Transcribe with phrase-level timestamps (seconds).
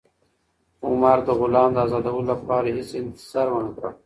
[0.87, 3.85] عمر د غلام د ازادولو لپاره هېڅ انتظار ونه کړ.